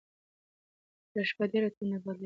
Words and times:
تېره 1.09 1.23
شپه 1.29 1.45
ډېر 1.51 1.63
توند 1.75 1.93
باد 2.03 2.15
لګېده. 2.15 2.19